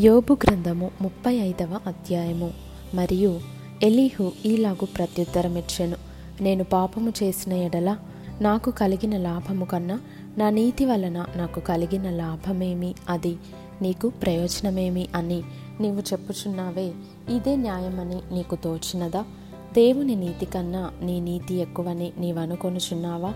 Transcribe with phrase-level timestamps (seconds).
[0.00, 2.50] యోబు గ్రంథము ముప్పై ఐదవ అధ్యాయము.
[2.94, 3.40] మరియు
[3.82, 5.96] ఎలీహు ఈలాగు ప్రత్యుత్తరమిచ్చెను.
[6.40, 7.96] నేను పాపము చేసిన ఎడల
[8.40, 10.00] నాకు కలిగిన లాభము కన్నా
[10.38, 12.94] నా నీతి వలన నాకు కలిగిన లాభమేమి?
[13.08, 13.36] అది
[13.82, 15.42] నీకు ప్రయోజనమేమి అని
[15.80, 16.92] నీవు చెప్పుచున్నావే.
[17.30, 19.24] ఇదే న్యాయమని నీకు తోచినదా?
[19.74, 23.34] దేవుని నీతి కన్నా నీ నీతి ఎక్కువని నీవనుకొనుచున్నావా?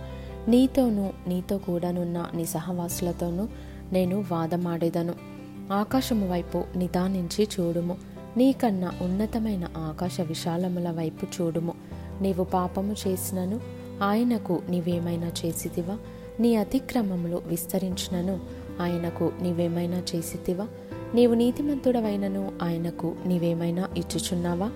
[0.49, 3.49] నీతోనూ నీతో కూడానున్న నీ సహవాసులతోనూ
[3.93, 5.32] నేను వాదమాడేదను.
[5.73, 7.97] ఆకాశము వైపు నిదానించి చూడుము.
[8.37, 11.75] నీకన్నా ఉన్నతమైన ఆకాశ విశాలముల వైపు చూడుము.
[12.21, 13.61] నీవు పాపము చేసినను
[14.03, 15.99] ఆయనకు నీవేమైనా చేసితివా?
[16.41, 18.41] నీ అతిక్రమములు విస్తరించినను
[18.81, 20.69] ఆయనకు నీవేమైనా చేసితివా?
[21.15, 24.71] నీవు నీతిమంతుడవైనను ఆయనకు నీవేమైనా ఇచ్చుచున్నావా?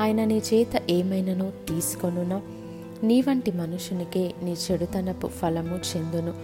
[0.00, 2.42] ఆయన నీ చేత ఏమైనను తీసుకొనునా?
[3.02, 6.34] నీ వంటి మనుషునికే నీ చెడుతనపు ఫలము చెందును.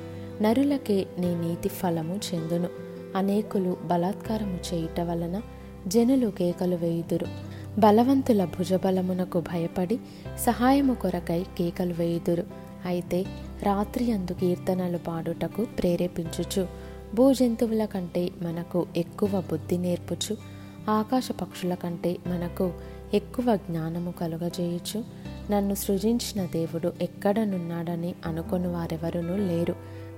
[0.43, 2.86] నరులకే నీ నీతి ఫలము చెందును.
[3.17, 5.43] అనేకులు బలాత్కారము చేయుట వలన
[5.89, 7.27] జనులు కేకలు వేయుదురు.
[7.79, 9.99] బలవంతుల భుజబలమునకు భయపడి
[10.39, 12.45] సహాయము కొరకై కేకలు వేయుదురు.
[12.87, 13.25] అయితే
[13.63, 16.67] రాత్రి అందు కీర్తనలు పాడుటకు ప్రేరేపించుచు
[17.15, 20.37] భూజంతువుల కంటే మనకు ఎక్కువ బుద్ధి నేర్పుచు
[20.91, 22.73] ఆకాశ పక్షుల కంటే మనకు
[23.15, 25.05] ఎక్కువ జ్ఞానము కలుగజేయుచు
[25.51, 29.75] నన్ను సృజించిన దేవుడు ఎక్కడనున్నాడని అనుకొని వారెవరునూ లేరు.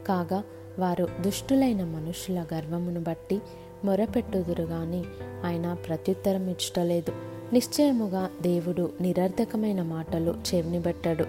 [0.09, 0.43] కాగా
[0.79, 3.41] వారు దుష్టులైన మనుషుల గర్వమును బట్టి
[3.85, 5.05] మొరపెట్టుదురు గాని
[5.45, 7.13] ఆయన ప్రత్యుత్తరం ఇచ్చటలేదు.
[7.53, 11.25] నిశ్చయముగా దేవుడు నిరర్ధకమైన మాటలు చెవినిబెట్టాడు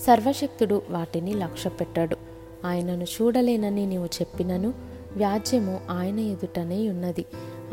[0.00, 2.16] సర్వశక్తుడు వాటిని లక్ష్య పెట్టాడు
[2.64, 4.74] ఆయనను చూడలేనని నీవు చెప్పినను
[5.16, 7.24] వ్యాజ్యము ఆయన ఎదుటనే ఉన్నది.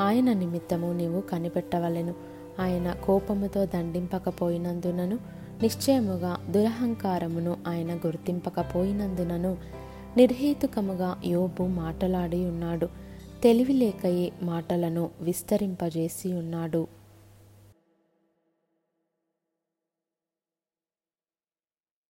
[0.01, 2.13] ఆయన నిమిత్తము నీవు కనిపెట్టవలెను.
[2.59, 5.17] ఆయన కోపముతో దండింపకపోయినందునను
[5.61, 9.80] నిశ్చయముగా దురహంకారమును ఆయన గుర్తింపకపోయినందునను
[10.17, 12.87] నిర్హేతుకముగా యోబు మాటలాడి ఉన్నాడు
[13.43, 16.81] తెలివి లేకయే మాటలను విస్తరింపజేసి ఉన్నాడు